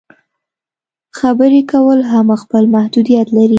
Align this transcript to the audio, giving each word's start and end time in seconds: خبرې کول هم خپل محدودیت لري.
خبرې 1.19 1.61
کول 1.71 1.99
هم 2.11 2.27
خپل 2.43 2.63
محدودیت 2.75 3.27
لري. 3.37 3.49